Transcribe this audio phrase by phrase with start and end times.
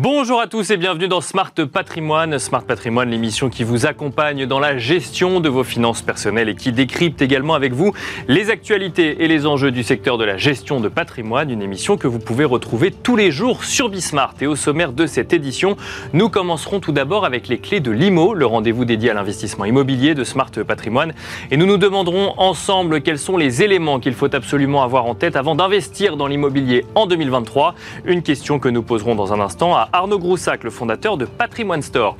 [0.00, 2.38] Bonjour à tous et bienvenue dans Smart Patrimoine.
[2.38, 6.70] Smart Patrimoine, l'émission qui vous accompagne dans la gestion de vos finances personnelles et qui
[6.70, 7.92] décrypte également avec vous
[8.28, 11.50] les actualités et les enjeux du secteur de la gestion de patrimoine.
[11.50, 14.34] Une émission que vous pouvez retrouver tous les jours sur Bismart.
[14.40, 15.76] Et au sommaire de cette édition,
[16.12, 20.14] nous commencerons tout d'abord avec les clés de l'IMO, le rendez-vous dédié à l'investissement immobilier
[20.14, 21.12] de Smart Patrimoine.
[21.50, 25.34] Et nous nous demanderons ensemble quels sont les éléments qu'il faut absolument avoir en tête
[25.34, 27.74] avant d'investir dans l'immobilier en 2023.
[28.04, 31.82] Une question que nous poserons dans un instant à Arnaud Groussac, le fondateur de Patrimoine
[31.82, 32.16] Store.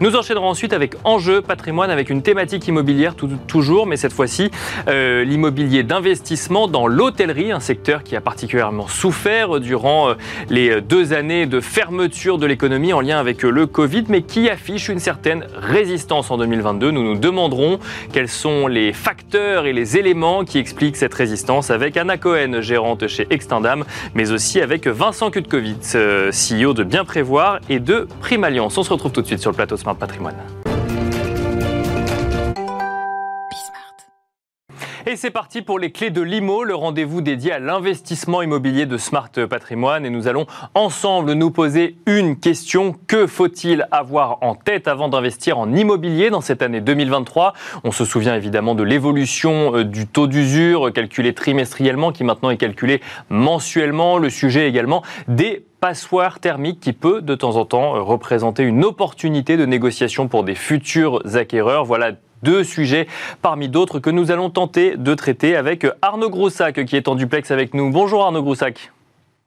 [0.00, 3.14] Nous enchaînerons ensuite avec Enjeu patrimoine avec une thématique immobilière
[3.46, 4.50] toujours, mais cette fois-ci
[4.88, 10.14] euh, l'immobilier d'investissement dans l'hôtellerie, un secteur qui a particulièrement souffert durant euh,
[10.48, 14.48] les deux années de fermeture de l'économie en lien avec euh, le Covid, mais qui
[14.48, 16.92] affiche une certaine résistance en 2022.
[16.92, 17.78] Nous nous demanderons
[18.10, 23.06] quels sont les facteurs et les éléments qui expliquent cette résistance avec Anna Cohen, gérante
[23.06, 28.78] chez Extendam, mais aussi avec Vincent Kutkovitz, CEO de Bien Prévoir et de Prime Alliance.
[28.78, 30.59] On se retrouve tout de suite sur le plateau Patrimoine.
[35.10, 38.96] Et c'est parti pour les clés de l'IMO, le rendez-vous dédié à l'investissement immobilier de
[38.96, 40.06] Smart Patrimoine.
[40.06, 42.94] Et nous allons ensemble nous poser une question.
[43.08, 48.04] Que faut-il avoir en tête avant d'investir en immobilier dans cette année 2023 On se
[48.04, 53.00] souvient évidemment de l'évolution euh, du taux d'usure calculé trimestriellement qui maintenant est calculé
[53.30, 54.16] mensuellement.
[54.16, 58.84] Le sujet également des passoire thermique qui peut de temps en temps euh, représenter une
[58.84, 61.84] opportunité de négociation pour des futurs acquéreurs.
[61.84, 63.06] Voilà deux sujets
[63.42, 67.50] parmi d'autres que nous allons tenter de traiter avec Arnaud Groussac qui est en duplex
[67.50, 67.90] avec nous.
[67.90, 68.92] Bonjour Arnaud Groussac.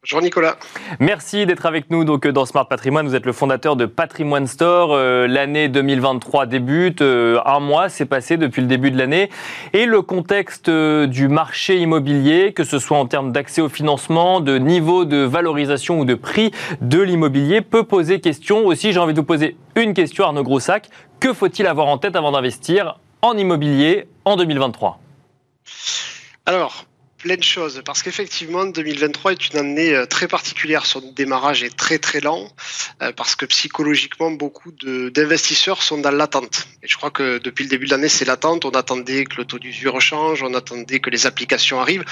[0.03, 0.57] Bonjour Nicolas.
[0.99, 3.07] Merci d'être avec nous donc dans Smart Patrimoine.
[3.07, 4.89] Vous êtes le fondateur de Patrimoine Store.
[4.91, 7.01] Euh, l'année 2023 débute.
[7.01, 9.29] Euh, un mois s'est passé depuis le début de l'année.
[9.71, 14.41] Et le contexte euh, du marché immobilier, que ce soit en termes d'accès au financement,
[14.41, 18.65] de niveau de valorisation ou de prix de l'immobilier, peut poser question.
[18.65, 20.89] Aussi, j'ai envie de vous poser une question, Arnaud Grossac.
[21.21, 24.99] Que faut-il avoir en tête avant d'investir en immobilier en 2023
[26.45, 26.83] Alors,
[27.23, 30.85] plein de choses parce qu'effectivement 2023 est une année euh, très particulière.
[30.85, 32.49] Son démarrage est très très lent
[33.01, 36.67] euh, parce que psychologiquement beaucoup d'investisseurs sont dans l'attente.
[36.83, 38.65] Et je crois que depuis le début de l'année c'est l'attente.
[38.65, 42.03] On attendait que le taux d'usure change, on attendait que les applications arrivent.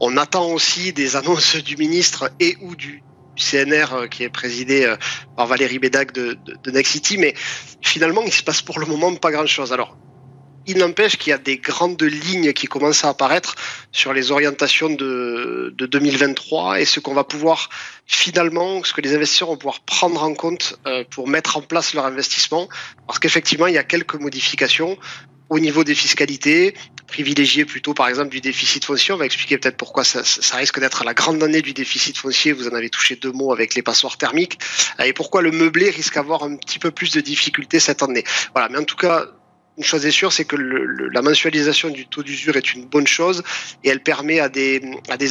[0.00, 3.02] On attend aussi des annonces du ministre et ou du,
[3.36, 4.94] CNR euh, qui est présidé
[5.34, 7.32] par Valérie Bédac de, de, de Nexity, mais
[7.80, 9.72] finalement il se passe pour le moment pas grand chose.
[9.72, 9.96] Alors
[10.66, 13.54] il n'empêche qu'il y a des grandes lignes qui commencent à apparaître
[13.90, 17.68] sur les orientations de, 2023 et ce qu'on va pouvoir
[18.06, 21.94] finalement, ce que les investisseurs vont pouvoir prendre en compte euh, pour mettre en place
[21.94, 22.68] leur investissement.
[23.06, 24.98] Parce qu'effectivement, il y a quelques modifications
[25.48, 26.74] au niveau des fiscalités,
[27.06, 29.12] privilégier plutôt par exemple du déficit foncier.
[29.12, 32.52] On va expliquer peut-être pourquoi ça, ça risque d'être la grande année du déficit foncier.
[32.52, 34.58] Vous en avez touché deux mots avec les passoires thermiques
[35.04, 38.24] et pourquoi le meublé risque d'avoir un petit peu plus de difficultés cette année.
[38.54, 39.26] Voilà, mais en tout cas,
[39.78, 43.06] une chose est sûre, c'est que le, la mensualisation du taux d'usure est une bonne
[43.06, 43.42] chose
[43.82, 44.82] et elle permet à des,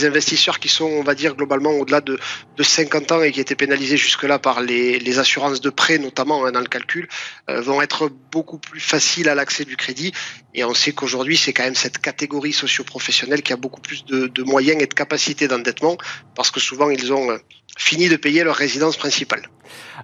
[0.05, 2.17] investisseurs qui sont, on va dire, globalement au-delà de,
[2.57, 6.45] de 50 ans et qui étaient pénalisés jusque-là par les, les assurances de prêt, notamment
[6.45, 7.07] hein, dans le calcul,
[7.49, 10.11] euh, vont être beaucoup plus faciles à l'accès du crédit.
[10.53, 14.43] Et on sait qu'aujourd'hui, c'est quand même cette catégorie socio-professionnelle qui a beaucoup plus de,
[14.43, 15.97] moyens et de capacités d'endettement
[16.35, 17.37] parce que souvent, ils ont euh,
[17.77, 19.43] fini de payer leur résidence principale.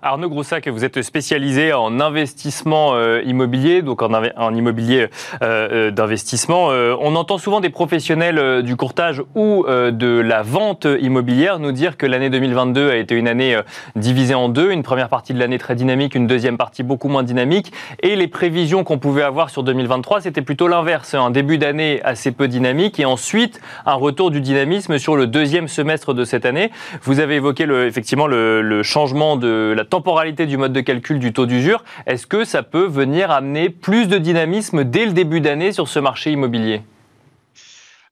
[0.01, 5.07] Arnaud Groussac, vous êtes spécialisé en investissement euh, immobilier, donc en, immobilier
[5.41, 6.67] euh, d'investissement.
[6.67, 12.05] on entend souvent des professionnels du courtage ou de la vente immobilière nous dire que
[12.05, 13.59] l'année 2022 a été une année
[13.95, 17.23] divisée en deux, une première partie de l'année très dynamique, une deuxième partie beaucoup moins
[17.23, 22.01] dynamique, et les prévisions qu'on pouvait avoir sur 2023, c'était plutôt l'inverse, un début d'année
[22.03, 26.45] assez peu dynamique et ensuite un retour du dynamisme sur le deuxième semestre de cette
[26.45, 26.71] année.
[27.03, 31.45] Vous avez évoqué effectivement le, changement de la temporalité du mode de calcul du taux
[31.45, 35.87] d'usure, est-ce que ça peut venir amener plus de dynamisme dès le début d'année sur
[35.87, 36.81] ce marché immobilier?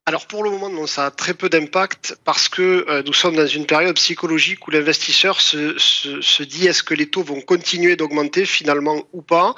[0.07, 3.35] Alors pour le moment, non, ça a très peu d'impact parce que euh, nous sommes
[3.35, 7.41] dans une période psychologique où l'investisseur se, se, se, dit est-ce que les taux vont
[7.41, 9.55] continuer d'augmenter finalement ou pas?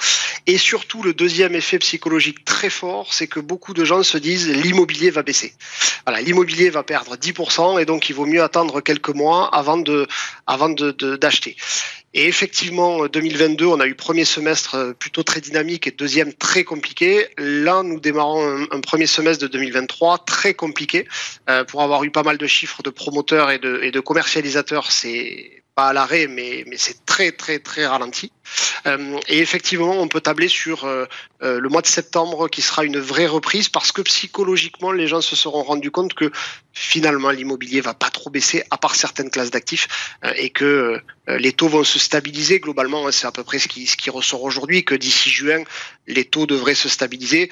[0.50, 4.50] Et surtout, le deuxième effet psychologique très fort, c'est que beaucoup de gens se disent
[4.50, 5.54] l'immobilier va baisser.
[6.06, 10.08] Voilà, l'immobilier va perdre 10% et donc il vaut mieux attendre quelques mois avant de
[10.48, 11.58] avant de d'acheter.
[12.14, 16.64] Et effectivement, 2022, on a eu premier semestre euh, plutôt très dynamique et deuxième très
[16.64, 17.28] compliqué.
[17.38, 21.08] Là, nous démarrons un, premier semestre de 2023 très compliqué.
[21.50, 24.92] Euh, pour avoir eu pas mal de chiffres de promoteurs et de, et de commercialisateurs,
[24.92, 28.32] c'est pas à l'arrêt, mais, mais c'est très très très ralenti.
[28.88, 31.06] Euh, et effectivement, on peut tabler sur euh,
[31.44, 35.22] euh, le mois de septembre qui sera une vraie reprise parce que psychologiquement, les gens
[35.22, 36.32] se seront rendus compte que
[36.74, 39.88] finalement l'immobilier va pas trop baisser à part certaines classes d'actifs
[40.36, 43.06] et que les taux vont se stabiliser globalement.
[43.06, 45.64] Hein, c'est à peu près ce qui, ce qui ressort aujourd'hui, que d'ici juin,
[46.08, 47.52] les taux devraient se stabiliser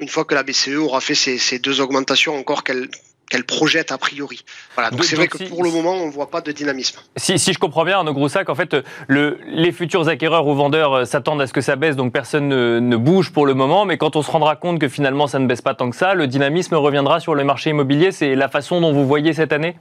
[0.00, 2.90] une fois que la BCE aura fait ces, ces deux augmentations encore qu'elle
[3.30, 4.44] qu'elle projette a priori.
[4.74, 7.00] Voilà, donc c'est vrai que pour le moment, on ne voit pas de dynamisme.
[7.16, 8.76] Si, si je comprends bien, Arnaud Groussac, en fait,
[9.08, 12.48] le, les futurs acquéreurs ou vendeurs euh, s'attendent à ce que ça baisse, donc personne
[12.48, 15.38] ne, ne, bouge pour le moment, mais quand on se rendra compte que finalement ça
[15.38, 18.12] ne baisse pas tant que ça, le dynamisme reviendra sur le marché immobilier.
[18.12, 19.76] C'est la façon dont vous voyez cette année?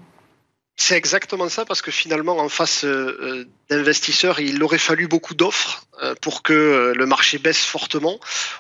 [0.75, 5.35] C'est exactement ça, parce que finalement, en face euh, euh, d'investisseurs, il aurait fallu beaucoup
[5.35, 8.19] d'offres euh, pour que le marché baisse fortement.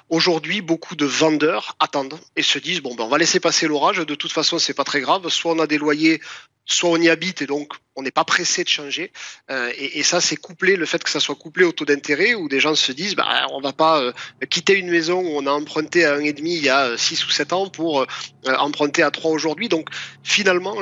[0.09, 3.97] Aujourd'hui, beaucoup de vendeurs attendent et se disent bon, ben, on va laisser passer l'orage.
[3.97, 5.27] De toute façon, c'est pas très grave.
[5.29, 6.21] Soit on a des loyers
[6.65, 9.11] soit on y habite et donc on n'est pas pressé de changer.
[9.51, 12.49] Euh, et, ça, c'est couplé, le fait que ça soit couplé au taux d'intérêt, où
[12.49, 14.11] des gens se disent, bah, on va pas euh,
[14.49, 17.53] quitter une maison où on a emprunté à 1,5 il y a 6 ou 7
[17.53, 18.05] ans pour euh,
[18.45, 19.69] emprunter à 3 aujourd'hui.
[19.69, 19.89] Donc
[20.23, 20.75] finalement,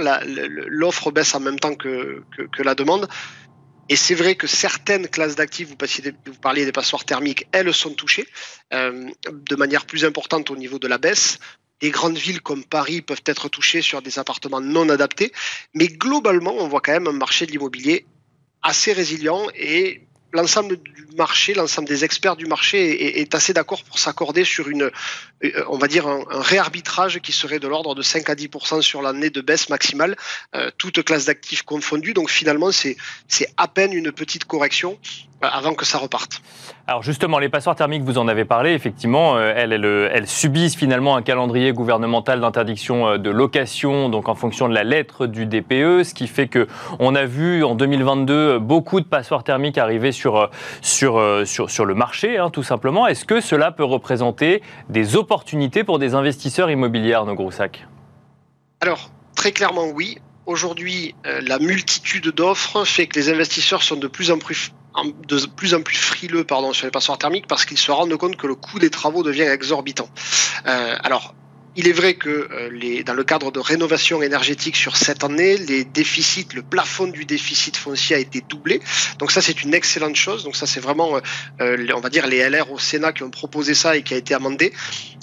[0.67, 2.23] l'offre baisse en même temps que,
[2.59, 3.07] la demande.
[3.89, 5.75] Et c'est vrai que certaines classes d'actifs, vous,
[6.41, 8.25] parliez des passoires thermiques, elles sont touchées
[8.73, 11.39] euh, de manière plus importante au niveau de la baisse.
[11.81, 15.31] Des grandes villes comme Paris peuvent être touchées sur des appartements non adaptés,
[15.73, 18.05] mais globalement, on voit quand même un marché de l'immobilier
[18.61, 20.01] assez résilient et
[20.33, 24.89] l'ensemble du marché, l'ensemble des experts du marché est, assez d'accord pour s'accorder sur une,
[25.43, 29.01] euh, on va dire un, réarbitrage qui serait de l'ordre de 5 à 10% sur
[29.01, 30.15] l'année de baisse maximale,
[30.55, 32.13] euh, toute classe d'actifs confondue.
[32.13, 32.95] Donc finalement, c'est
[33.57, 34.99] à peine une petite correction
[35.41, 36.41] avant que ça reparte.
[36.87, 41.15] Alors justement, les passoires thermiques, vous en avez parlé, effectivement, euh, elles, elles, subissent finalement
[41.15, 46.03] un calendrier gouvernemental d'interdiction euh, de location, donc en fonction de la lettre du DPE,
[46.03, 46.67] ce qui fait que
[46.99, 50.49] on a vu en 2022 beaucoup de passoires thermiques arriver sur,
[50.81, 53.07] sur, sur, sur le marché, hein, tout simplement.
[53.07, 57.87] Est-ce que cela peut représenter des opportunités pour des investisseurs immobiliers, Arnaud Groussac
[58.81, 60.17] Alors, très clairement oui.
[60.45, 64.71] Aujourd'hui, la multitude d'offres fait que les investisseurs sont de plus en plus
[65.27, 68.35] de plus en plus frileux pardon, sur les passoires thermiques parce qu'ils se rendent compte
[68.35, 70.09] que le coût des travaux devient exorbitant.
[70.65, 71.33] Euh, alors,
[71.75, 75.57] il est vrai que euh, les, dans le cadre de rénovation énergétique sur cette année,
[75.57, 78.81] les déficits, le plafond du déficit foncier a été doublé.
[79.19, 80.43] Donc ça, c'est une excellente chose.
[80.43, 81.19] Donc ça, c'est vraiment,
[81.61, 84.17] euh, on va dire, les LR au Sénat qui ont proposé ça et qui a
[84.17, 84.73] été amendé.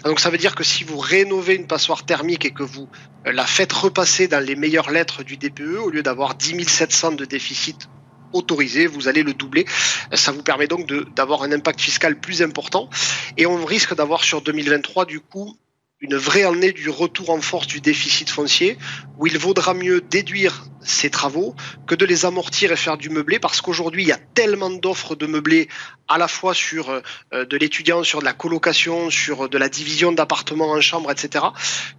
[0.05, 2.89] Donc ça veut dire que si vous rénovez une passoire thermique et que vous
[3.27, 7.25] la faites repasser dans les meilleures lettres du DPE, au lieu d'avoir 10 700 de
[7.25, 7.89] déficit
[8.33, 9.67] autorisé, vous allez le doubler.
[10.13, 12.89] Ça vous permet donc d'avoir un impact fiscal plus important.
[13.37, 15.57] Et on risque d'avoir sur 2023, du coup,
[16.01, 18.79] une vraie année du retour en force du déficit foncier,
[19.19, 21.57] où il vaudra mieux déduire ces travaux
[21.87, 25.17] que de les amortir et faire du meublé, parce qu'aujourd'hui, il y a tellement d'offres
[25.17, 25.69] de meublé,
[26.07, 30.13] à la fois sur euh, de l'étudiant, sur de la colocation, sur de la division
[30.13, 31.47] d'appartements en chambre, etc.,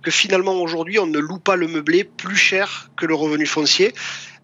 [0.01, 3.93] que finalement, aujourd'hui, on ne loue pas le meublé plus cher que le revenu foncier.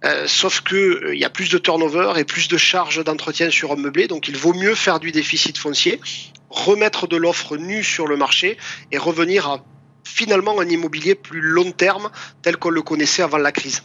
[0.05, 3.49] Euh, sauf que euh, il y a plus de turnover et plus de charges d'entretien
[3.49, 5.99] sur un meublé, donc il vaut mieux faire du déficit foncier,
[6.49, 8.57] remettre de l'offre nue sur le marché
[8.91, 9.63] et revenir à
[10.03, 12.09] finalement un immobilier plus long terme
[12.43, 13.83] tel qu'on le connaissait avant la crise.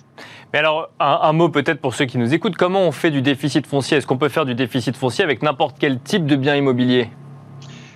[0.52, 3.66] Mais alors, un, mot peut-être pour ceux qui nous écoutent, comment on fait du déficit
[3.66, 3.96] foncier?
[3.96, 7.08] Est-ce qu'on peut faire du déficit foncier avec n'importe quel type de bien immobilier?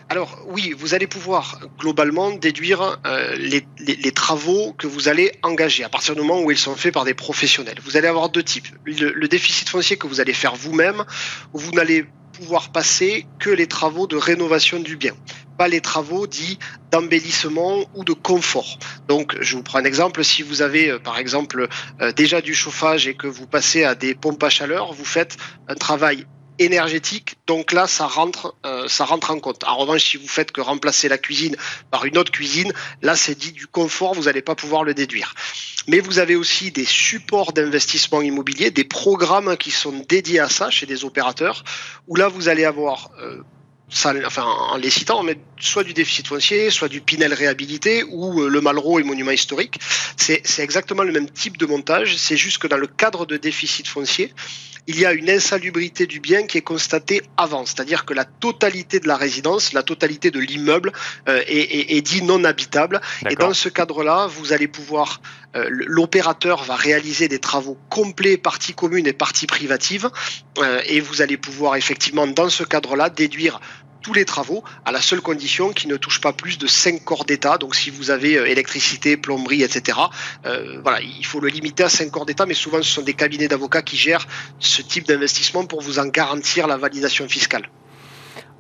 [0.09, 5.89] Alors oui, vous allez pouvoir globalement déduire euh, les, travaux que vous allez engager à
[5.89, 7.79] partir du moment où ils sont faits par des professionnels.
[7.83, 8.69] Vous allez avoir deux types.
[8.85, 11.05] Le, déficit foncier que vous allez faire vous-même,
[11.53, 15.15] vous n'allez pouvoir passer que les travaux de rénovation du bien,
[15.57, 16.59] pas les travaux dits
[16.91, 18.79] d'embellissement ou de confort.
[19.09, 20.25] Donc, je vous prends un exemple.
[20.25, 21.69] Si vous avez, euh, par exemple,
[22.01, 25.37] euh, déjà du chauffage et que vous passez à des pompes à chaleur, vous faites
[25.69, 26.27] un travail
[26.59, 27.37] énergétique.
[27.47, 29.65] Donc là, ça rentre, euh, ça rentre en compte.
[29.65, 31.57] En revanche, si vous faites que remplacer la cuisine
[31.91, 35.35] par une autre cuisine, là, c'est dit du confort, vous n'allez pas pouvoir le déduire.
[35.87, 40.71] Mais vous avez aussi des supports d'investissement immobilier, des programmes qui sont dédiés à ça
[40.71, 41.65] chez des opérateurs,
[42.07, 43.43] où là, vous allez avoir euh,
[43.95, 48.03] ça, enfin, en les citant, on met soit du déficit foncier, soit du Pinel réhabilité
[48.03, 49.79] ou euh, le Malraux et monument historique.
[50.17, 52.17] C'est exactement le même type de montage.
[52.17, 54.35] C'est juste que dans le cadre de déficit foncier,
[54.87, 59.01] il y a une insalubrité du bien qui est constatée avant, c'est-à-dire que la totalité
[59.01, 60.93] de la résidence, la totalité de l'immeuble
[61.29, 63.01] euh, est, dit non habitable.
[63.31, 65.23] Et dans ce cadre-là, vous allez pouvoir,
[65.57, 70.11] euh, l'opérateur va réaliser des travaux complets, partie commune et partie privative,
[70.59, 73.61] euh, et vous allez pouvoir effectivement, dans ce cadre-là, déduire
[74.05, 77.25] tous les travaux, à la seule condition qu'ils ne touchent pas plus de 5 corps
[77.25, 77.59] d'État.
[77.59, 79.99] Donc si vous avez euh, électricité, plomberie, etc.,
[80.45, 83.15] euh, voilà, il faut le limiter à 5 corps d'État, mais souvent ce sont des
[83.15, 84.27] cabinets d'avocats qui gèrent
[84.61, 87.69] ce type d'investissement pour vous en garantir la validation fiscale.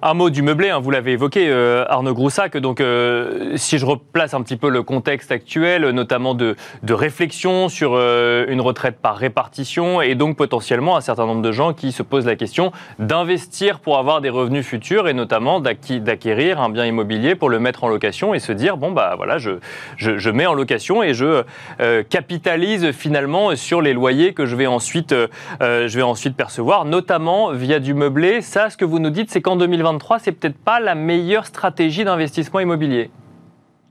[0.06, 2.58] Un mot du meublé, hein, vous l'avez évoqué, euh, Arnaud Groussac.
[2.58, 6.56] Donc, euh, si je replace un petit peu le contexte actuel, notamment de,
[6.86, 11.72] réflexion sur euh, une retraite par répartition, et donc potentiellement un certain nombre de gens
[11.72, 16.68] qui se posent la question d'investir pour avoir des revenus futurs, et notamment d'acquérir un
[16.68, 20.44] bien immobilier pour le mettre en location et se dire bon bah voilà, je, mets
[20.44, 21.44] en location et je
[22.10, 25.14] capitalise finalement sur les loyers que je vais ensuite,
[25.60, 28.42] je vais ensuite percevoir, notamment via du meublé.
[28.42, 32.04] Ça, ce que vous nous dites, c'est qu'en 2020 c'est peut-être pas la meilleure stratégie
[32.04, 33.10] d'investissement immobilier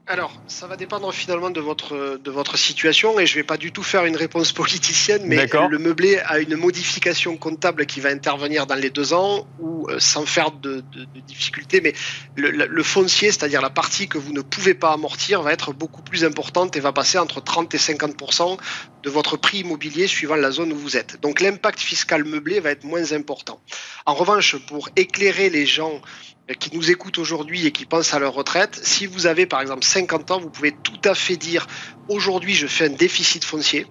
[0.05, 3.55] alors, ça va dépendre finalement de votre, de votre situation et je ne vais pas
[3.55, 8.09] du tout faire une réponse politicienne, mais le meublé a une modification comptable qui va
[8.09, 11.93] intervenir dans les deux ans ou euh, sans faire de, de, difficultés, mais
[12.35, 16.01] le, le foncier, c'est-à-dire la partie que vous ne pouvez pas amortir, va être beaucoup
[16.01, 18.59] plus importante et va passer entre 30 et 50
[19.03, 21.21] de votre prix immobilier suivant la zone où vous êtes.
[21.21, 23.61] Donc l'impact fiscal meublé va être moins important.
[24.05, 26.01] En revanche, pour éclairer les gens
[26.59, 29.83] qui nous écoutent aujourd'hui et qui pensent à leur retraite, si vous avez par exemple
[29.83, 31.67] 50 ans, vous pouvez tout à fait dire
[32.09, 33.87] aujourd'hui je fais un déficit foncier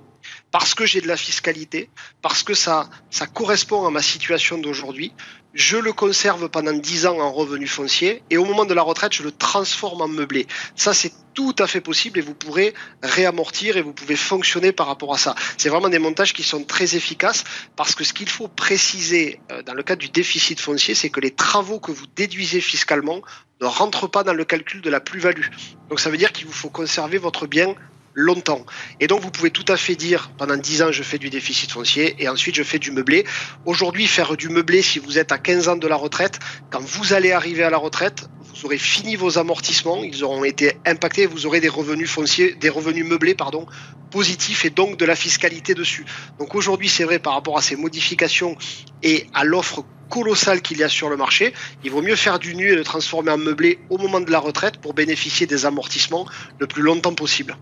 [0.51, 1.89] parce que j'ai de la fiscalité,
[2.21, 5.13] parce que ça, ça correspond à ma situation d'aujourd'hui.
[5.55, 9.13] Je le conserve pendant 10 ans en revenu foncier et au moment de la retraite,
[9.13, 10.47] je le transforme en meublé.
[10.77, 14.87] Ça, c'est tout à fait possible et vous pourrez réamortir et vous pouvez fonctionner par
[14.87, 15.35] rapport à ça.
[15.59, 17.45] C'est vraiment des montages qui sont très efficaces
[17.77, 21.21] parce que ce qu'il faut préciser euh, dans le cadre du déficit foncier, c'est que
[21.21, 23.21] les travaux que vous déduisez fiscalement
[23.61, 25.47] ne rentrent pas dans le calcul de la plus-value.
[25.91, 27.75] Donc ça veut dire qu'il vous faut conserver votre bien
[28.15, 28.65] longtemps.
[29.01, 31.71] Et donc, vous pouvez tout à fait dire, pendant 10 ans, je fais du déficit
[31.71, 33.25] foncier et ensuite je fais du meublé.
[33.65, 36.39] Aujourd'hui, faire du meublé, si vous êtes à 15 ans de la retraite,
[36.71, 40.77] quand vous allez arriver à la retraite, vous aurez fini vos amortissements, ils auront été
[40.85, 43.67] impactés, vous aurez des revenus fonciers, des revenus meublés, pardon,
[44.11, 46.05] positifs et donc de la fiscalité dessus.
[46.39, 48.57] Donc aujourd'hui, c'est vrai par rapport à ces modifications
[49.03, 52.55] et à l'offre colossale qu'il y a sur le marché, il vaut mieux faire du
[52.55, 56.27] nu et le transformer en meublé au moment de la retraite pour bénéficier des amortissements
[56.59, 57.57] le plus longtemps possible.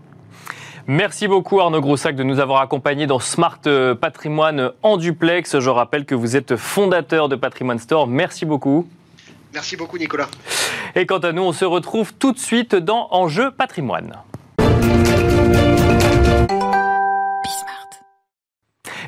[0.87, 5.59] Merci beaucoup Arnaud Groussac de nous avoir accompagnés dans Smart euh, Patrimoine en duplex.
[5.59, 8.07] Je rappelle que vous êtes fondateur de Patrimoine Store.
[8.07, 8.87] Merci beaucoup.
[9.53, 10.27] Merci beaucoup Nicolas.
[10.95, 14.15] Et quant à nous, on se retrouve tout de suite dans Enjeu Patrimoine.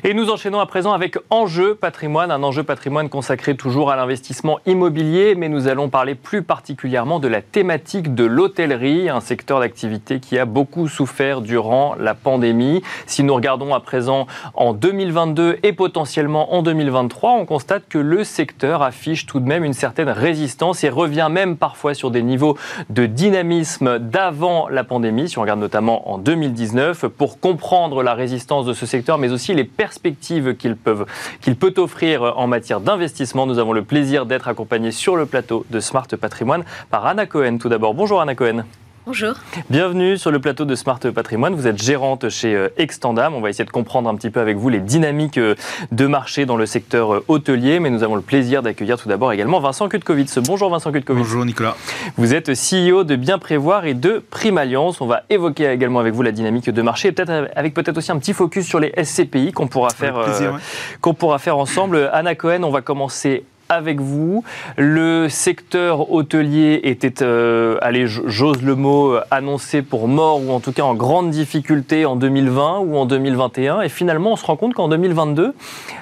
[0.06, 4.58] Et nous enchaînons à présent avec Enjeu patrimoine, un enjeu patrimoine consacré toujours à l'investissement
[4.66, 10.20] immobilier, mais nous allons parler plus particulièrement de la thématique de l'hôtellerie, un secteur d'activité
[10.20, 12.82] qui a beaucoup souffert durant la pandémie.
[13.06, 18.24] Si nous regardons à présent en 2022 et potentiellement en 2023, on constate que le
[18.24, 22.58] secteur affiche tout de même une certaine résistance et revient même parfois sur des niveaux
[22.90, 28.66] de dynamisme d'avant la pandémie, si on regarde notamment en 2019, pour comprendre la résistance
[28.66, 33.46] de ce secteur, mais aussi les perspectives perspectives qu'il peut offrir en matière d'investissement.
[33.46, 37.58] Nous avons le plaisir d'être accompagnés sur le plateau de Smart Patrimoine par Anna Cohen.
[37.58, 38.64] Tout d'abord, bonjour Anna Cohen.
[39.06, 39.34] Bonjour.
[39.68, 41.54] Bienvenue sur le plateau de Smart Patrimoine.
[41.54, 43.34] Vous êtes gérante chez euh, Extendam.
[43.34, 45.56] On va essayer de comprendre un petit peu avec vous les dynamiques euh,
[45.92, 47.80] de marché dans le secteur euh, hôtelier.
[47.80, 50.38] Mais nous avons le plaisir d'accueillir tout d'abord également Vincent Kutkovitz.
[50.38, 51.22] Bonjour Vincent Kutkovitz.
[51.22, 51.76] Bonjour Nicolas.
[52.16, 55.02] Vous êtes CEO de Bien Prévoir et de Prime Alliance.
[55.02, 58.10] On va évoquer également avec vous la dynamique de marché et peut-être avec peut-être aussi
[58.10, 60.18] un petit focus sur les SCPI qu'on pourra faire,
[61.02, 62.08] qu'on pourra faire ensemble.
[62.14, 64.44] Anna Cohen, on va commencer avec vous.
[64.76, 70.72] Le secteur hôtelier était, euh, allez, j'ose le mot, annoncé pour mort ou en tout
[70.72, 73.82] cas en grande difficulté en 2020 ou en 2021.
[73.82, 75.54] Et finalement, on se rend compte qu'en 2022,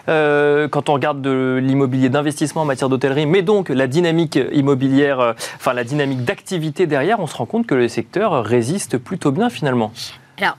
[0.08, 5.20] euh, quand on regarde de l'immobilier d'investissement en matière d'hôtellerie, mais donc la dynamique immobilière,
[5.20, 9.30] euh, enfin la dynamique d'activité derrière, on se rend compte que le secteur résiste plutôt
[9.30, 9.92] bien finalement.
[10.42, 10.58] Alors,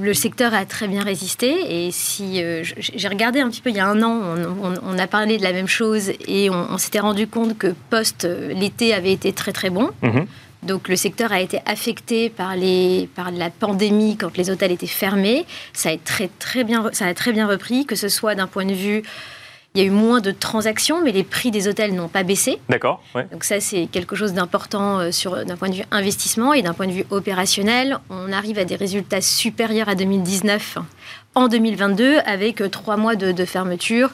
[0.00, 3.76] le secteur a très bien résisté et si euh, j'ai regardé un petit peu il
[3.76, 4.20] y a un an,
[4.84, 8.52] on, a parlé de la même chose et on, s'était rendu compte que post euh,
[8.52, 9.90] l'été avait été très très bon.
[10.02, 10.26] Mhm.
[10.62, 14.86] Donc le secteur a été affecté par, les, par la pandémie quand les hôtels étaient
[14.86, 15.44] fermés.
[15.72, 18.64] Ça a, très, très bien, ça a très bien repris, que ce soit d'un point
[18.64, 19.02] de vue
[19.76, 22.58] il y a eu moins de transactions, mais les prix des hôtels n'ont pas baissé.
[22.70, 23.02] D'accord.
[23.30, 26.72] Donc ça, c'est quelque chose d'important euh, sur d'un point de vue investissement et d'un
[26.72, 27.98] point de vue opérationnel.
[28.08, 30.78] On arrive à des résultats supérieurs à 2019
[31.36, 34.10] en 2022 avec euh, trois mois de, fermeture.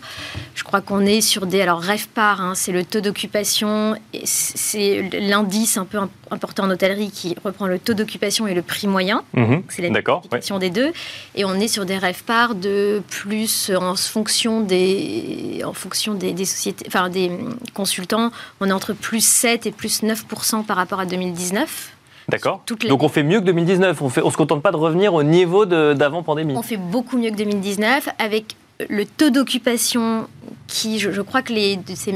[0.55, 1.63] Je crois qu'on est sur des...
[1.63, 5.99] Alors, REFPAR, hein, c'est le taux d'occupation, c'est l'indice un peu
[6.31, 9.23] important en hôtellerie qui reprend le taux d'occupation et le prix moyen.
[9.35, 9.63] Mhm.
[9.69, 10.93] c'est la multiplication des deux.
[11.35, 16.45] Et on est sur des REFPAR de plus en fonction des, des, en fonction des,
[16.45, 17.31] sociétés, enfin des
[17.75, 21.93] consultants, on est entre plus 7 et plus 9% par rapport à 2019.
[22.29, 22.65] D'accord.
[22.89, 24.01] Donc on fait mieux que 2019.
[24.03, 26.55] On ne on se contente pas de revenir au niveau d'avant pandémie.
[26.57, 28.57] On fait beaucoup mieux que 2019 avec
[28.89, 30.29] le taux d'occupation
[30.67, 32.15] qui, je, crois que les ces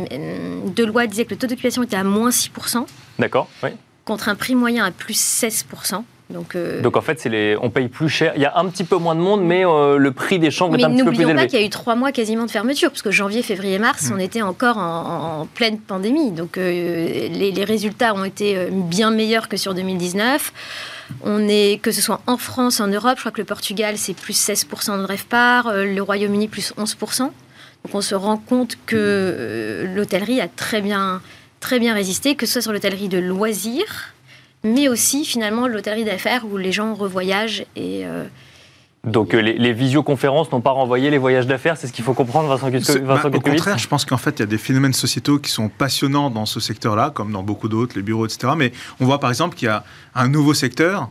[0.66, 2.86] deux lois disaient que le taux d'occupation était à moins 6%.
[3.18, 3.70] D'accord, oui.
[4.04, 6.02] Contre un prix moyen à plus 16%.
[6.28, 8.32] Donc, euh, Donc en fait, les, on paye plus cher.
[8.34, 10.76] Il y a un petit peu moins de monde, mais euh, le prix des chambres
[10.76, 11.24] est un petit peu plus élevé.
[11.26, 13.78] n'oublions pas qu'il y a eu trois mois quasiment de fermeture, parce que janvier, février,
[13.78, 14.14] mars, mm.
[14.14, 16.32] on était encore en, pleine pandémie.
[16.32, 20.52] Donc euh, les, les, résultats ont été bien meilleurs que sur 2019.
[21.22, 24.14] On est, que ce soit en France, en Europe, je crois que le Portugal, c'est
[24.14, 27.20] plus 16% de rêve-part, le Royaume-Uni, plus 11%.
[27.20, 27.32] Donc
[27.94, 31.22] on se rend compte que l'hôtellerie a très bien,
[31.60, 34.15] très bien résisté, que ce soit sur l'hôtellerie de loisirs,
[34.66, 38.24] mais aussi finalement l'hôtellerie d'affaires où les gens revoyagent et euh,
[39.06, 42.48] donc euh, les, visioconférences n'ont pas renvoyé les voyages d'affaires, c'est ce qu'il faut comprendre,
[42.48, 45.38] Vincent Vincent bah, Au contraire, je pense qu'en fait, il y a des phénomènes sociétaux
[45.38, 48.54] qui sont passionnants dans ce secteur-là, comme dans beaucoup d'autres, les bureaux, etc.
[48.56, 49.84] Mais on voit par exemple qu'il y a
[50.16, 51.08] un nouveau secteur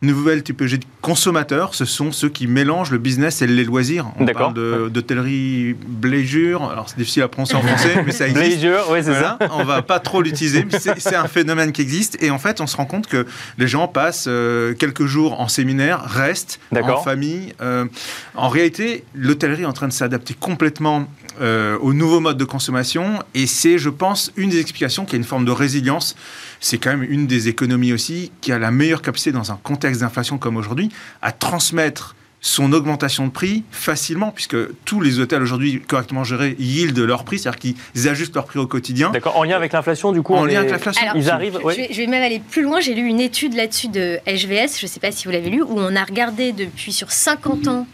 [0.00, 4.06] nouvelle typologie de consommateurs, ce sont ceux qui mélangent le business et les loisirs.
[4.18, 4.54] On parle
[4.90, 8.46] d'hôtellerie Bléjure, alors c'est difficile à prononcer en français, mais ça existe.
[8.46, 9.38] Bléjure, oui, c'est ça.
[9.52, 12.22] On va pas trop l'utiliser, mais c'est un phénomène qui existe.
[12.22, 13.26] Et en fait, on se rend compte que
[13.58, 17.54] les gens passent euh, quelques jours en séminaire, restent en famille.
[17.60, 17.86] Euh,
[18.34, 21.08] en réalité, l'hôtellerie est en train de s'adapter complètement
[21.40, 23.22] euh, au nouveau mode de consommation.
[23.34, 26.16] Et c'est, je pense, une des explications qui a une forme de résilience.
[26.60, 30.00] C'est quand même une des économies aussi qui a la meilleure capacité dans un contexte
[30.00, 30.90] d'inflation comme aujourd'hui
[31.22, 36.96] à transmettre son augmentation de prix facilement, puisque tous les hôtels aujourd'hui correctement gérés yield
[36.98, 39.10] leur prix, c'est-à-dire qu'ils ajustent leur prix au quotidien.
[39.10, 41.04] D'accord, en lien avec l'inflation, du coup En lien avec l'inflation.
[41.14, 41.58] Ils arrivent.
[41.64, 42.80] Je, je, vais même aller plus loin.
[42.80, 45.62] J'ai lu une étude là-dessus de HVS, je ne sais pas si vous l'avez lu,
[45.62, 47.86] où on a regardé depuis sur 50 ans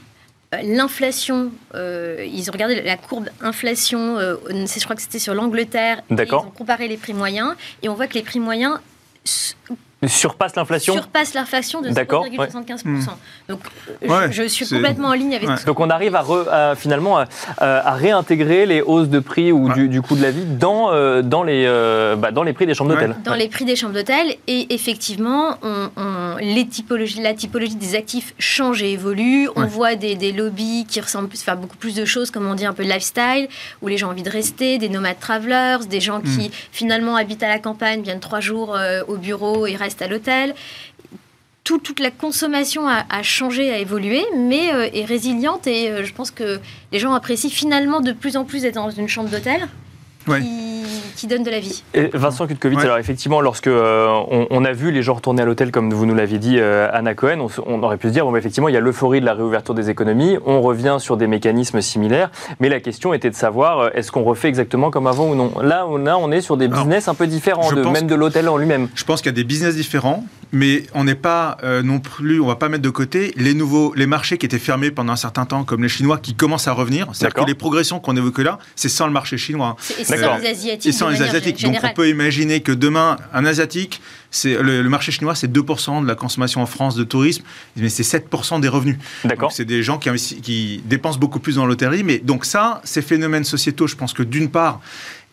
[0.63, 6.03] l'inflation, euh, ils ont regardé la courbe inflation, euh, je crois que c'était sur l'Angleterre,
[6.11, 8.79] ils ont comparé les prix moyens, et on voit que les prix moyens
[10.09, 12.85] surpasse l'inflation Surpasse l'inflation de 0,75%.
[12.85, 13.01] Hmm.
[13.49, 13.61] Donc
[14.31, 15.65] je, suis complètement en ligne avec ça.
[15.65, 17.19] Donc on arrive à, finalement
[17.59, 21.43] à, réintégrer les hausses de prix ou du, coût de la vie dans, euh, dans,
[21.43, 23.17] les, euh, bah, dans les prix des chambres d'hôtel.
[23.25, 24.37] Dans les prix des chambres d'hôtel.
[24.47, 29.49] Et effectivement, on, les typologies, la typologie des actifs change et évolue.
[29.57, 32.55] On voit des, des, lobbies qui ressemblent plus, enfin, beaucoup plus de choses, comme on
[32.55, 33.49] dit, un peu lifestyle,
[33.83, 36.53] où les gens ont envie de rester, des nomades travelers, des gens qui hmm.
[36.73, 40.55] finalement habitent à la campagne, viennent trois jours euh, au bureau et restent à l'hôtel.
[41.65, 46.31] toute la consommation a, changé, a évolué, mais euh, est résiliente et euh, je pense
[46.31, 46.61] que
[46.93, 49.69] les gens apprécient finalement de plus en plus d'être dans une chambre d'hôtel
[51.17, 51.83] qui, donne de la vie.
[51.95, 54.07] Et Vincent Kutkovitz, alors effectivement, lorsque euh,
[54.51, 57.15] on, a vu les gens retourner à l'hôtel, comme vous nous l'aviez dit, euh, Anna
[57.15, 59.35] Cohen, on, aurait pu se dire, bon, bah, effectivement, il y a l'euphorie de la
[59.35, 63.79] réouverture des économies, on revient sur des mécanismes similaires, mais la question était de savoir,
[63.79, 65.53] euh, est-ce qu'on refait exactement comme avant ou non?
[65.63, 68.57] Là, on, on est sur des business un peu différents, de, même de l'hôtel en
[68.57, 68.89] lui-même.
[68.95, 72.47] Je pense qu'il y a des business différents, mais on n'est pas non plus, on
[72.47, 75.45] va pas mettre de côté les nouveaux, les marchés qui étaient fermés pendant un certain
[75.45, 77.09] temps, comme les Chinois, qui commencent à revenir.
[77.13, 79.77] C'est-à-dire que les progressions qu'on évoque là, c'est sans le marché chinois.
[79.81, 80.87] C'est sans les Asiatiques.
[80.87, 81.63] Et sans les Asiatiques.
[81.63, 86.09] Donc on peut imaginer que demain, un Asiatique, c'est le, marché chinois, c'est 2% de
[86.09, 87.45] la consommation en France de tourisme,
[87.77, 88.99] mais c'est 7% des revenus.
[89.25, 89.53] D'accord.
[89.53, 92.03] C'est des gens qui, qui dépensent beaucoup plus dans l'hôtellerie.
[92.03, 94.81] Mais donc ça, ces phénomènes sociétaux, je pense que d'une part,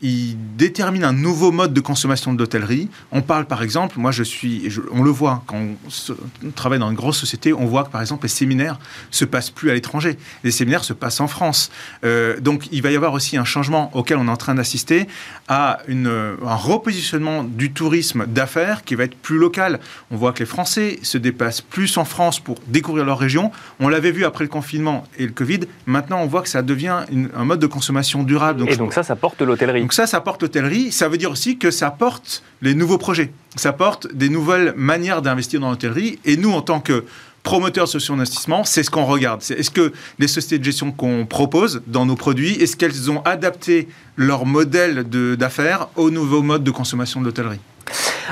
[0.02, 2.90] il détermine un nouveau mode de consommation de l'hôtellerie.
[3.12, 6.96] On parle par exemple, moi je suis, on le voit quand on, travaille dans une
[6.96, 8.80] grosse société, on voit que par exemple les séminaires
[9.12, 11.72] se passent plus à l'étranger, les séminaires se passent en France.
[12.04, 15.08] Euh, donc il va y avoir aussi un changement auquel on est en train d'assister
[15.48, 19.80] à un repositionnement du tourisme d'affaires qui va être plus local.
[20.10, 23.52] On voit que les Français se déplacent plus en France pour découvrir leur région.
[23.80, 25.62] On l'avait vu après le confinement et le Covid.
[25.86, 27.02] Maintenant on voit que ça devient
[27.36, 28.66] un mode de consommation durable.
[28.68, 29.91] Et donc ça, ça porte l'hôtellerie.
[29.92, 30.90] Donc ça, ça porte l'hôtellerie.
[30.94, 33.34] Ça veut dire aussi que ça porte les nouveaux projets.
[33.58, 36.18] Ça porte des nouvelles manières d'investir dans l'hôtellerie.
[36.24, 37.04] Et nous, en tant que
[37.44, 39.42] promoteurs sociaux d'investissement, c'est ce qu'on regarde.
[39.42, 43.90] Est-ce que les sociétés de gestion qu'on propose dans nos produits, est-ce qu'elles ont adapté
[44.16, 45.04] leur modèle
[45.36, 47.60] d'affaires au nouveau mode de consommation de l'hôtellerie?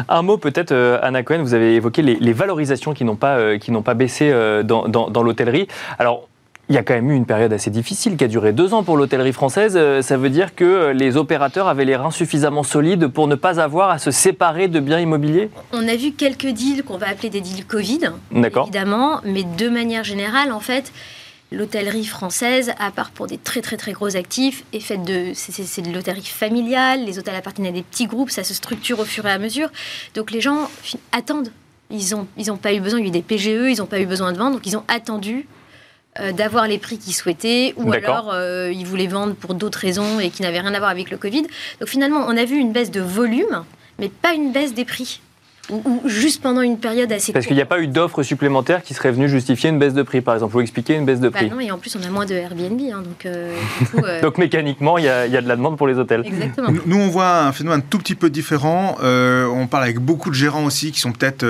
[0.07, 3.81] Un mot peut-être, euh, Anna Cohen, vous avez évoqué les, valorisations qui n'ont pas, euh,
[3.83, 5.67] pas baissé euh, dans, dans, dans l'hôtellerie.
[5.97, 6.28] Alors,
[6.69, 8.83] il y a quand même eu une période assez difficile qui a duré deux ans
[8.83, 9.73] pour l'hôtellerie française.
[9.75, 13.33] Euh, ça veut dire que euh, les opérateurs avaient les reins suffisamment solides pour ne
[13.33, 15.49] pas avoir à se séparer de biens immobiliers?
[15.73, 20.03] On a vu quelques deals qu'on va appeler des deals Covid, évidemment, mais de manière
[20.03, 20.93] générale, en fait,
[21.51, 25.81] l'hôtellerie française, à part pour des très très très gros actifs, est faite de c'est
[25.81, 27.03] de l'hôtellerie familiale.
[27.03, 29.69] Les hôtels appartiennent à des petits groupes, ça se structure au fur et à mesure.
[30.13, 30.69] Donc les gens
[31.13, 31.51] attendent.
[31.89, 33.87] Ils n'ont ils ont pas eu besoin, il y a eu des PGE, ils n'ont
[33.87, 35.47] pas eu besoin de vendre, donc ils ont attendu
[36.33, 38.33] d'avoir les prix qu'ils souhaitaient, ou alors
[38.71, 41.43] ils voulaient vendre pour d'autres raisons et qui n'avaient rien à voir avec le Covid.
[41.79, 43.63] Donc finalement, on a vu une baisse de volume,
[43.99, 45.21] mais pas une baisse des prix
[45.71, 48.93] ou, juste pendant une période assez Parce qu'il n'y a pas eu d'offres supplémentaires qui
[48.93, 50.53] seraient venues justifier une baisse de prix, par exemple.
[50.53, 51.49] Vous expliquer une baisse de bah prix.
[51.49, 52.79] non, et en plus, on a moins de Airbnb.
[52.79, 53.53] Hein, donc, euh,
[54.03, 56.23] euh, donc mécaniquement, il y, a, de la demande pour les hôtels.
[56.25, 56.69] Exactement.
[56.85, 58.97] Nous, on voit un phénomène tout petit peu différent.
[59.03, 61.45] Euh, on parle avec beaucoup de gérants aussi qui sont peut-être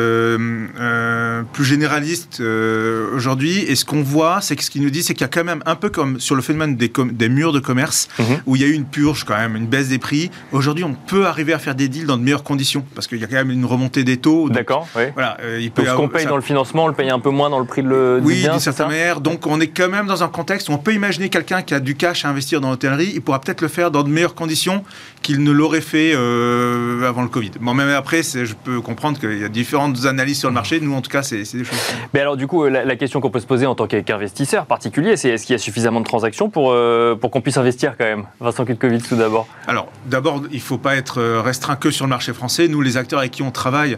[1.54, 3.60] plus généralistes aujourd'hui.
[3.68, 5.44] Et ce qu'on voit, c'est que ce qu'ils nous disent, c'est qu'il y a quand
[5.44, 8.26] même un peu comme sur le phénomène des, des murs de commerce, mhm.
[8.46, 10.30] où il y a eu une purge quand même, une baisse des prix.
[10.52, 13.24] Aujourd'hui, on peut arriver à faire des deals dans de meilleures conditions parce qu'il y
[13.24, 14.50] a quand même une remontée des taux.
[14.50, 15.04] D'accord, oui.
[15.14, 17.20] Voilà, euh, il peut donc ce qu'on paye dans le financement, on le paye un
[17.20, 19.22] peu moins dans le prix de le, oui, d'une certaine manière.
[19.22, 21.80] Donc on est quand même dans un contexte où on peut imaginer quelqu'un qui a
[21.80, 24.84] du cash à investir dans l'hôtellerie, il pourra peut-être le faire dans de meilleures conditions
[25.22, 27.52] qu'il ne l'aurait fait euh, avant le Covid.
[27.60, 30.80] Bon, même après, je peux comprendre qu'il y a différentes analyses sur le marché.
[30.80, 31.78] Nous, en tout cas, c'est des choses.
[32.14, 35.30] Mais alors, du coup, la, question qu'on peut se poser en tant qu'investisseur particulier, c'est
[35.30, 38.26] est-ce qu'il y a suffisamment de transactions pour, euh, pour qu'on puisse investir quand même?
[38.40, 39.48] Vincent Covid tout d'abord.
[39.68, 42.68] Alors, d'abord, il ne faut pas être restreint que sur le marché français.
[42.68, 43.98] Nous, les acteurs avec qui on travaille,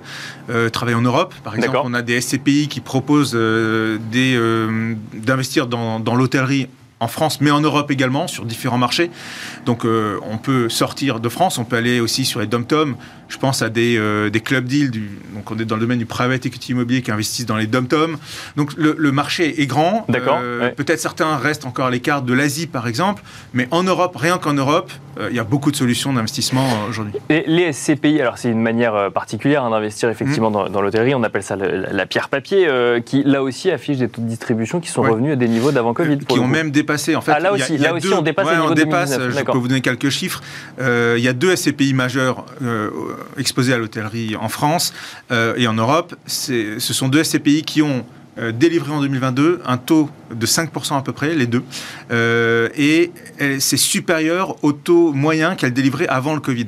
[0.72, 1.34] travaillent en Europe.
[1.44, 6.68] Par exemple, on a des SCPI qui proposent euh, euh, d'investir dans, dans l'hôtellerie
[7.02, 9.10] en France, mais en Europe également, sur différents marchés.
[9.66, 12.96] Donc euh, on peut sortir de France, on peut aller aussi sur les dom-tom.
[13.28, 16.00] Je pense à des, euh, des club deals, du, donc on est dans le domaine
[16.00, 18.18] du private equity immobilier qui investissent dans les dom-tom.
[18.56, 20.06] Donc le, marché est grand.
[20.10, 20.40] D'accord.
[20.42, 24.38] Euh, peut-être certains restent encore à l'écart de l'Asie par exemple, mais en Europe, rien
[24.38, 24.92] qu'en Europe,
[25.30, 27.14] il y a beaucoup de solutions d'investissement aujourd'hui.
[27.30, 30.70] Et les SCPI, alors c'est une manière particulière hein, d'investir effectivement mmh.
[30.70, 32.68] dans, l'hôtellerie, on appelle ça la pierre papier,
[33.06, 35.94] qui là aussi affiche des taux de distribution qui sont revenus à des niveaux d'avant
[35.94, 36.20] Covid.
[36.20, 39.12] qui ont même dépassé en fait, ah, là aussi, là aussi on dépasse on dépasse,
[39.12, 40.42] Je peux vous donner quelques chiffres.
[40.80, 42.90] Euh, il y a deux SCPI majeurs euh,
[43.38, 44.94] exposés à l'hôtellerie en France
[45.32, 46.16] euh, et en Europe.
[46.26, 48.06] Ce sont deux SCPI qui ont
[48.54, 51.64] délivré en 2022 un taux de 5% à peu près, les deux.
[52.10, 53.12] et
[53.60, 56.68] c'est supérieur au taux moyen qu'elles délivraient avant le Covid.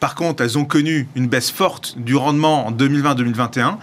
[0.00, 3.76] Par contre, elles ont connu une baisse forte du rendement en 2020-2021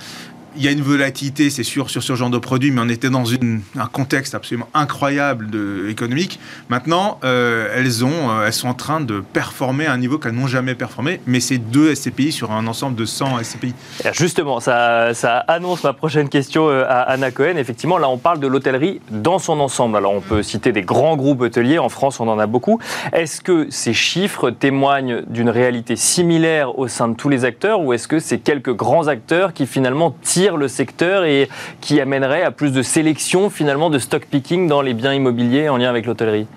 [0.55, 3.09] il y a une volatilité, c'est sûr, sur ce genre de produit, mais on était
[3.09, 6.39] dans un contexte absolument incroyable de, économique.
[6.69, 10.33] Maintenant, euh, elles, ont, euh, elles sont en train de performer à un niveau qu'elles
[10.33, 13.73] n'ont jamais performé, mais c'est deux SCPI sur un ensemble de 100 SCPI.
[14.13, 17.57] Justement, ça, ça annonce ma prochaine question euh, à Anna Cohen.
[17.57, 19.97] Effectivement, là, on parle de l'hôtellerie dans son ensemble.
[19.97, 21.79] Alors, on peut citer des grands groupes hôteliers.
[21.79, 22.79] En France, on en a beaucoup.
[23.11, 27.93] Est-ce que ces chiffres témoignent d'une réalité similaire au sein de tous les acteurs, ou
[27.93, 31.49] est-ce que c'est quelques grands acteurs qui finalement tirent le secteur et
[31.81, 35.77] qui amènerait à plus de sélection finalement de stock picking dans les biens immobiliers en
[35.77, 36.47] lien avec l'hôtellerie?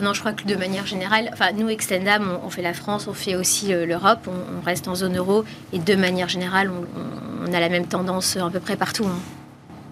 [0.00, 3.12] Non, je crois que de manière générale, enfin, nous, Extendam, on, fait la France, on
[3.12, 7.60] fait aussi euh, l'Europe, on, reste en zone euro, et de manière générale, on, a
[7.60, 9.04] la même tendance à peu près partout.
[9.04, 9.18] Hein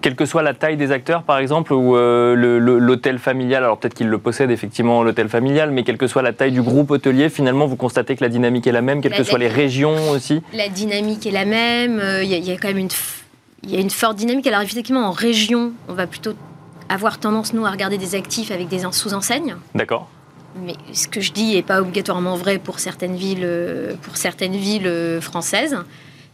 [0.01, 3.95] quelle que soit la taille des acteurs, par exemple, ou euh, l'hôtel familial, alors peut-être
[3.95, 7.29] qu'il le possède effectivement, l'hôtel familial, mais quelle que soit la taille du groupe hôtelier,
[7.29, 10.43] finalement, vous constatez que la dynamique est la même, quelles que soient les régions aussi
[10.55, 12.89] La dynamique est la même, euh, il y, a quand même une,
[13.67, 14.47] y a une forte dynamique.
[14.47, 16.33] Alors effectivement, en région, on va plutôt
[16.89, 19.57] avoir tendance, nous, à regarder des actifs avec des sous-enseignes.
[19.75, 20.09] D'accord.
[20.57, 24.57] Mais ce que je dis n'est pas obligatoirement vrai pour certaines villes, euh, pour certaines
[24.57, 25.77] villes françaises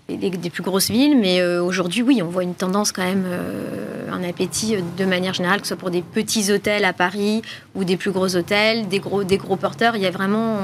[0.08, 4.08] des, plus grosses villes, mais euh, aujourd'hui, oui, on voit une tendance quand même, euh,
[4.10, 7.42] un appétit euh, de manière générale, que ce soit pour des petits hôtels à Paris
[7.74, 9.96] ou des plus gros hôtels, des gros, des gros porteurs.
[9.96, 10.58] Il y a vraiment,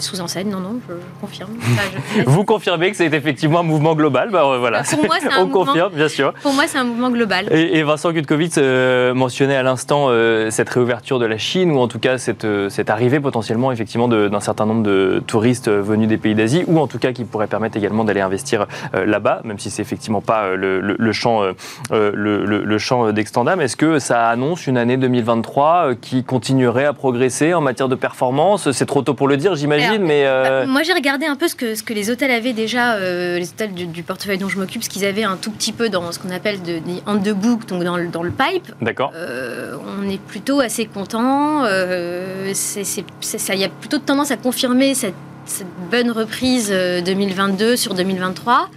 [0.00, 1.50] sous-enseigne, non, non, je, confirme.
[2.26, 4.82] Vous confirmez que c'est effectivement un mouvement global bah, voilà.
[4.82, 6.32] Pour moi, c'est un On confirme, bien sûr.
[6.42, 7.52] Pour moi, c'est un mouvement global.
[7.52, 11.88] Et, Vincent Gutkovitz euh, mentionnait à l'instant euh, cette réouverture de la Chine, ou en
[11.88, 16.16] tout cas cette, euh, cette arrivée potentiellement effectivement d'un certain nombre de touristes venus des
[16.16, 19.70] pays d'Asie, ou en tout cas qui pourrait permettre également d'aller investir là-bas, même si
[19.70, 21.42] c'est effectivement pas le, le, champ,
[21.90, 23.60] le, le, champ d'Extendam.
[23.60, 28.70] Est-ce que ça annonce une année 2023 qui continuerait à progresser en matière de performance?
[28.72, 30.26] C'est trop tôt pour le dire, j'imagine mais...
[30.26, 32.94] Euh, bah, moi, j'ai regardé un peu ce que, ce que les hôtels avaient déjà,
[32.94, 35.88] euh, les hôtels du, portefeuille dont je m'occupe, ce qu'ils avaient un tout petit peu
[35.88, 38.72] dans ce qu'on appelle des on the book, donc dans le, dans le pipe.
[38.80, 39.12] D'accord.
[39.14, 41.64] Euh, on est plutôt assez content.
[41.66, 45.14] Il y a plutôt de tendance à confirmer cette,
[45.44, 48.68] cette bonne reprise 2022 sur 2023.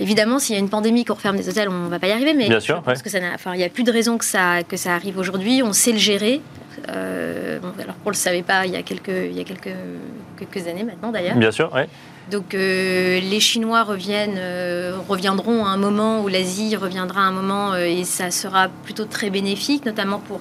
[0.00, 2.12] évidemment, s'il y a une pandémie qu'on referme des hôtels, on ne va pas y
[2.12, 2.34] arriver.
[2.34, 4.62] Mais Bien sûr, parce que ça enfin, il n'y a plus de raison que ça,
[4.62, 5.62] que ça arrive aujourd'hui.
[5.62, 6.40] On sait le gérer.
[6.88, 9.74] Euh, alors qu'on ne le savait pas il y a quelques, il y a quelques,
[10.38, 11.36] quelques années maintenant d'ailleurs.
[11.36, 11.82] Bien sûr, oui.
[12.30, 17.32] Donc euh, les Chinois reviennent, euh, reviendront à un moment où l'Asie reviendra à un
[17.32, 20.40] moment et ça sera plutôt très bénéfique, notamment pour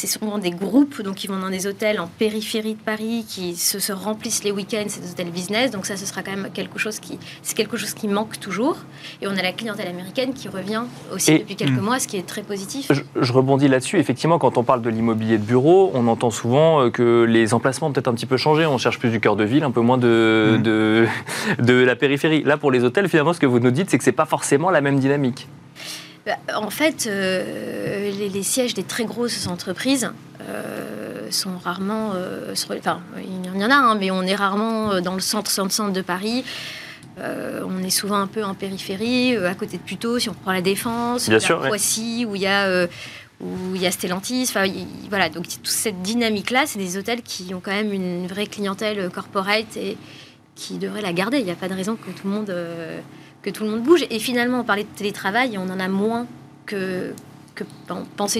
[0.00, 3.54] c'est souvent des groupes donc qui vont dans des hôtels en périphérie de Paris qui
[3.54, 5.70] se, remplissent les week-ends, c'est des hôtels business.
[5.70, 8.78] Donc ça, ce sera quand même quelque chose qui c'est quelque chose qui manque toujours.
[9.20, 10.84] Et on a la clientèle américaine qui revient
[11.14, 11.84] aussi depuis quelques hmm.
[11.84, 12.90] mois, ce qui est très positif.
[13.20, 13.98] Je, rebondis là-dessus.
[13.98, 17.88] Effectivement, quand on parle de l'immobilier de bureau, on entend souvent euh, que les emplacements
[17.88, 18.64] ont peut-être un petit peu changé.
[18.64, 20.62] On cherche plus du cœur de ville, un peu moins de, hmm.
[20.62, 21.06] de,
[21.58, 22.42] de la périphérie.
[22.42, 24.70] Là, pour les hôtels, finalement, ce que vous nous dites, c'est que c'est pas forcément
[24.70, 25.46] la même dynamique.
[26.30, 30.10] Bah, en fait, euh, les, sièges des très grosses entreprises
[30.48, 32.12] euh, sont rarement.
[32.14, 35.92] Euh, enfin, il y en a, hein, mais on est rarement dans le centre, centre,
[35.92, 36.44] de Paris.
[37.18, 40.62] on est souvent un peu en périphérie, à côté de Puteaux, si on prend la
[40.62, 42.86] Défense, Bien sûr, Poissy, où il y a
[43.40, 44.46] où il y a Stellantis.
[44.48, 44.66] Enfin,
[45.08, 49.08] voilà, donc toute cette dynamique-là, c'est des hôtels qui ont quand même une vraie clientèle
[49.10, 49.96] corporate et
[50.54, 51.38] qui devraient la garder.
[51.38, 52.54] Il n'y a pas de raison que tout le monde
[53.42, 54.04] que tout le monde bouge.
[54.10, 56.26] Et finalement, on parlait de télétravail, on en a moins
[56.66, 57.12] que,
[57.54, 57.64] que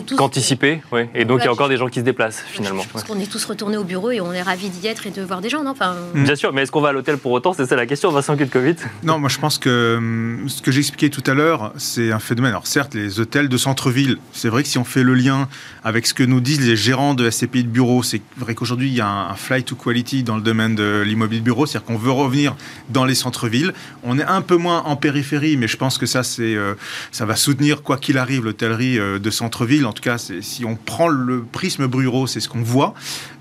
[0.07, 0.17] tous.
[0.17, 1.03] Qu'anticiper, oui.
[1.15, 2.83] Et donc il y a encore des gens qui se déplacent finalement.
[2.93, 5.23] Parce qu'on est tous retournés au bureau et on est ravis d'y être et de
[5.23, 5.71] voir des gens, non?
[5.71, 5.95] Enfin...
[6.15, 6.25] Mm.
[6.25, 7.53] Bien sûr, mais est-ce qu'on va à l'hôtel pour autant?
[7.53, 11.11] C'est ça la question, Vincent Covid Non, moi je pense que hum, ce que j'expliquais
[11.11, 12.51] tout à l'heure, c'est un phénomène.
[12.51, 15.49] Alors certes, les hôtels de centre-ville, c'est vrai que si on fait le lien
[15.85, 18.95] avec ce que nous disent les gérants de SCPI de bureau, c'est vrai qu'aujourd'hui il
[18.95, 21.97] y a un, flight to quality dans le domaine de l'immobilier de bureau, c'est-à-dire qu'on
[21.97, 22.55] veut revenir
[22.89, 23.73] dans les centres-villes.
[24.03, 26.75] On est un peu moins en périphérie, mais je pense que ça, c'est, euh,
[27.11, 30.77] ça va soutenir, quoi qu'il arrive, l'hôtellerie euh, de centre-ville en tout cas, si on
[30.77, 32.95] prend le prisme Bruro, c'est ce qu'on voit.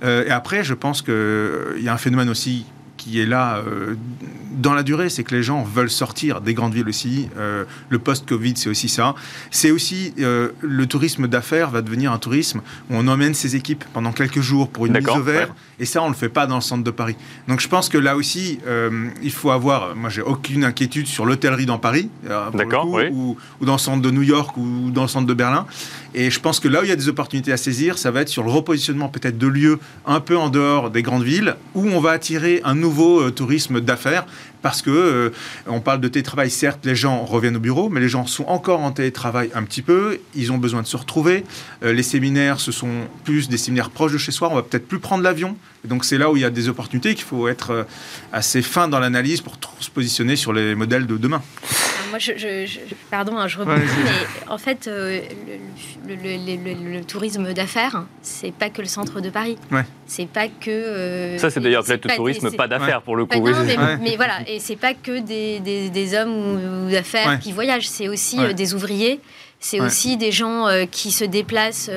[0.04, 2.66] Euh, et après, je pense qu'il euh, y a un phénomène aussi
[3.00, 3.96] qui est là euh,
[4.52, 7.30] dans la durée, c'est que les gens veulent sortir des grandes villes aussi.
[7.38, 9.16] le post-Covid, c'est aussi ça.
[9.52, 12.60] C'est aussi le tourisme d'affaires va devenir un tourisme
[12.90, 15.56] où on emmène ses équipes pendant quelques jours pour une mise au vert.
[15.80, 17.16] Et ça, on ne le fait pas dans le centre de Paris.
[17.48, 18.60] Donc je pense que là aussi,
[19.24, 19.96] il faut avoir.
[19.96, 22.10] Moi, j'ai aucune inquiétude sur l'hôtellerie dans Paris,
[23.14, 25.66] ou, ou, dans le centre de New York ou dans le centre de Berlin.
[26.14, 28.22] Et je pense que là où il y a des opportunités à saisir, ça va
[28.22, 31.88] être sur le repositionnement peut-être de lieux un peu en dehors des grandes villes, où
[31.88, 34.26] on va attirer un nouveau euh, tourisme d'affaires,
[34.62, 35.30] parce que euh,
[35.68, 38.82] on parle de télétravail, certes, les gens reviennent au bureau, mais les gens sont encore
[38.82, 41.44] en télétravail un petit peu, ils ont besoin de se retrouver.
[41.84, 44.88] Euh, les séminaires, ce sont plus des séminaires proches de chez soi, on va peut-être
[44.88, 45.56] plus prendre l'avion.
[45.86, 47.86] Donc c'est là où il y a des opportunités qu'il faut être
[48.34, 51.42] assez fin dans l'analyse pour se positionner sur les modèles de demain.
[52.20, 52.80] Moi, je,
[53.10, 55.22] pardon, hein, je rebondis, mais en fait, euh,
[56.08, 59.58] le, tourisme d'affaires, c'est pas que le centre de Paris.
[59.72, 59.86] Ouais.
[60.06, 60.70] C'est pas que.
[60.70, 63.42] Euh, ça, c'est d'ailleurs peut-être le tourisme pas d'affaires pour le coup.
[64.02, 68.40] mais, voilà, et c'est pas que des, des, hommes ou, d'affaires qui voyagent, c'est aussi
[68.40, 69.20] euh, des ouvriers.
[69.62, 71.92] C'est aussi des gens qui se déplacent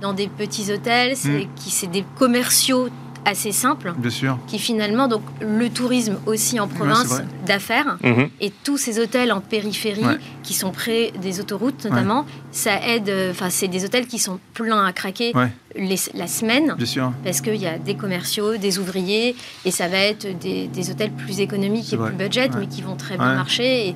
[0.00, 1.48] dans des petits hôtels, c'est
[1.86, 1.90] mm.
[1.90, 2.88] des commerciaux
[3.24, 3.92] assez simple.
[3.96, 4.38] Bien sûr.
[4.46, 8.28] Qui finalement, donc le tourisme aussi en province d'affaires mhm.
[8.40, 13.12] et tous ces hôtels en périphérie qui sont près des autoroutes notamment, ça aide.
[13.30, 15.32] Enfin, c'est des hôtels qui sont pleins à craquer
[15.74, 16.74] la semaine.
[16.76, 17.12] Bien sûr.
[17.24, 21.40] Parce qu'il y a des commerciaux, des ouvriers et ça va être des, hôtels plus
[21.40, 23.88] économiques et plus budget mais qui vont très bien marcher.
[23.88, 23.94] Et,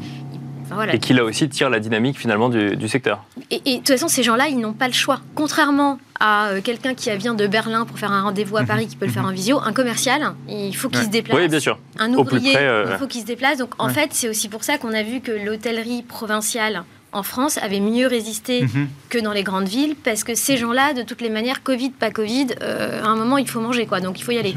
[0.92, 3.24] et qui là aussi tire la dynamique finalement du, secteur.
[3.53, 5.21] Et, de toute façon, ces gens-là, ils n'ont pas le choix.
[5.35, 8.67] Contrairement à euh, quelqu'un qui vient de Berlin pour faire un rendez-vous à mhm.
[8.67, 11.37] Paris qui peut le faire en visio, un commercial, il faut qu'il se déplace.
[11.37, 11.79] Oui, bien sûr.
[11.99, 13.59] Un ouvrier, euh, il faut qu'il se déplace.
[13.59, 17.59] Donc en fait, c'est aussi pour ça qu'on a vu que l'hôtellerie provinciale en France
[17.59, 18.88] avait mieux résisté mhm.
[19.11, 22.11] que dans les grandes villes parce que ces gens-là, de toutes les manières, Covid, pas
[22.11, 24.01] Covid, euh, à un moment, il faut manger quoi.
[24.01, 24.55] Donc il faut y aller.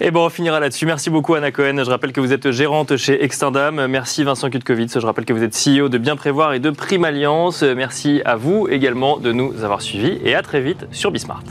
[0.00, 0.86] Et bon, on finira là-dessus.
[0.86, 1.84] Merci beaucoup Anna Cohen.
[1.84, 3.86] Je rappelle que vous êtes gérante chez Extendam.
[3.86, 4.98] Merci Vincent Kutkovitz.
[4.98, 7.62] Je rappelle que vous êtes CEO de Bien Prévoir et de Prime Alliance.
[7.62, 11.44] Merci à vous également de nous avoir suivis et à très vite sur Bismart.